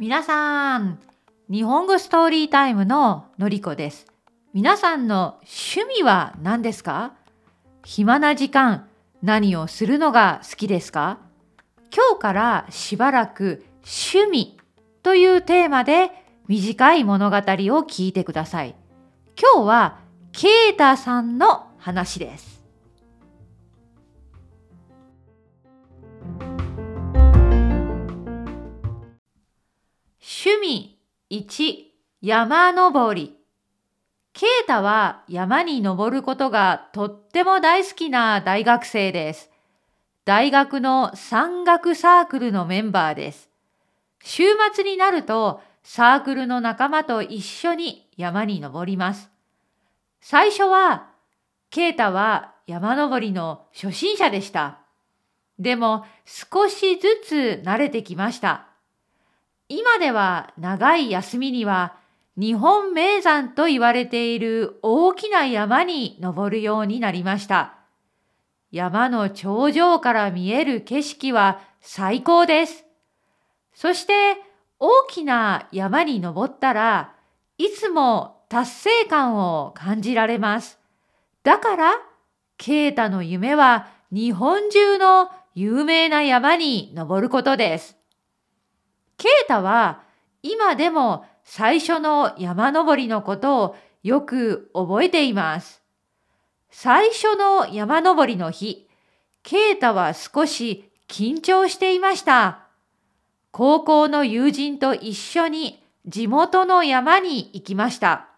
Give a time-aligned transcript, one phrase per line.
[0.00, 0.98] 皆さん、
[1.48, 4.06] 日本語ストーリータイムののりこです。
[4.52, 7.12] 皆さんの趣味は何ですか？
[7.84, 8.88] 暇な時間、
[9.22, 11.18] 何をするのが好きですか？
[11.94, 14.58] 今日からしばらく趣味
[15.04, 16.10] というテーマで
[16.48, 18.74] 短い物語を聞いてください。
[19.40, 19.98] 今日は
[20.32, 22.59] ケイタさんの話です。
[31.30, 31.84] 1
[32.22, 33.36] 山登り
[34.32, 39.48] ケイタは山に登ることがとっても大好きな大学生です。
[40.24, 43.48] 大学の山岳サークルのメンバーです。
[44.24, 44.42] 週
[44.74, 49.30] 末になるとサークルの仲間と一緒に山に登ります。
[50.20, 51.10] 最初は、
[51.70, 54.80] ケイタは山登りの初心者でした。
[55.60, 58.69] でも少しずつ慣れてきました。
[59.72, 61.94] 今では長い休みには
[62.36, 67.78] 日本名山と言われている大きな山に登るようになりました。
[68.72, 72.84] 山の頂上から見える景色は最高です。
[73.72, 74.12] そして
[74.80, 77.14] 大きな山に登ったら
[77.56, 80.80] いつも達成感を感じられます。
[81.44, 81.92] だから、
[82.58, 87.99] ケータの夢は日本中の有名な山に登ることです。
[89.20, 90.00] ケータは
[90.42, 95.82] 今でも最初の山登りのことをよく覚えています。
[96.70, 98.88] 最初の山登りの日、
[99.42, 102.68] ケータは少し緊張していました。
[103.50, 108.28] 高校の友人と一緒に地元の山に行きました。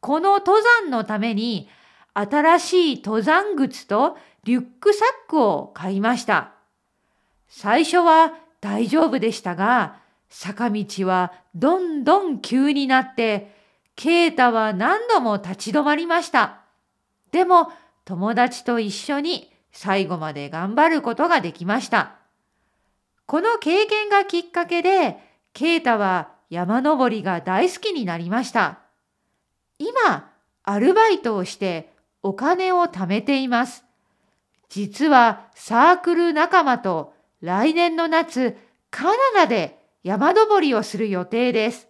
[0.00, 1.68] この登山のために
[2.14, 6.52] 新しい登山靴とリュックサックを買いました。
[7.48, 8.32] 最初は
[8.64, 9.96] 大丈夫でしたが、
[10.30, 13.54] 坂道はどんどん急になって、
[13.94, 16.62] ケータは何度も立ち止まりました。
[17.30, 17.70] でも
[18.06, 22.16] 友達と一緒に最後まで頑張ることができました。
[23.26, 25.18] この経験がきっかけで、
[25.52, 28.78] ケイタは山登りが大好きになりました。
[29.78, 33.84] 今、アルバイトをしてお金を貯めています。
[34.70, 38.56] 実はサークル仲間と来年の夏、
[38.90, 41.88] カナダで山登りをする予定です。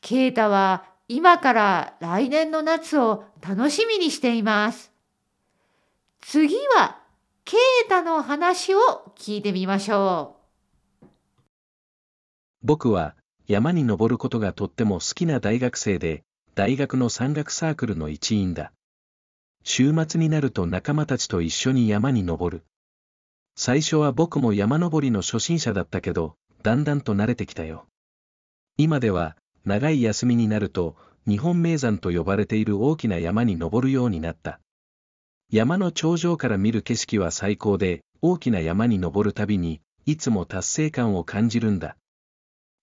[0.00, 4.92] ケイタは今から来年の夏を楽しみにしています。
[6.20, 6.98] 次は、
[7.44, 7.56] ケ
[7.86, 8.78] イタの話を
[9.16, 10.36] 聞いてみましょ
[11.02, 11.06] う。
[12.62, 13.14] 僕は
[13.46, 16.24] 山に登ることがとっても好きな大学生で、
[16.56, 18.72] 大学の山岳サークルの一員だ。
[19.62, 22.64] 週末になると仲間たちと一緒に山に登る。
[23.56, 27.86] 最初は僕も山登りの初心者だったけど、だんだんと慣れてきたよ。
[28.76, 30.94] 今では、長い休みになると、
[31.26, 34.60] 日本名山と呼ばれている大きな山に登るようになった。
[35.50, 41.96] 山の頂上から見る景色は最高で、大きな山に登るたびに、いつも達成感を感じるんだ。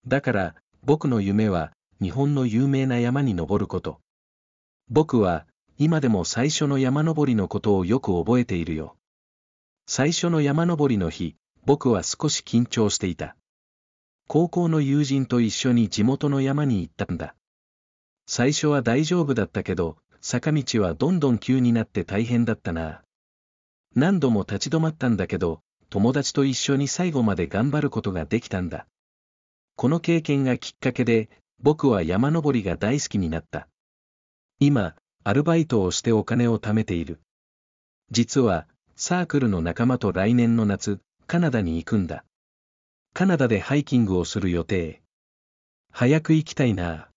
[0.08, 4.00] だから、僕の夢は、日本の有名な山に登ること。
[4.90, 5.46] 僕は、
[5.78, 8.96] 今でも最初の山登りのことをよく覚えているよ。
[9.86, 11.36] 最初の山登りの日、
[11.66, 13.36] 僕は少し緊張していた。
[14.28, 17.36] 高校の友人と一緒に地元の山に行ったんだ。
[18.26, 23.02] 最初は大丈夫だったけど、坂道はどんどん急になって大変だったな。
[23.96, 28.88] 何度も立ち止まったんだけど、友達と一緒に最後まで頑張ることができたんだ。
[29.76, 31.30] この経験がきっかけで、
[31.62, 33.68] 僕は山登りが大好きになった。
[34.60, 34.96] 今、
[35.26, 37.20] アルバイトをしてお金を貯めている。
[38.12, 38.68] 実は、
[39.06, 42.24] サークルの仲間と来年の夏、カナダに行くんだ。
[43.14, 45.02] カナダでハイキングをする予定。
[45.92, 47.10] 早く行きたいな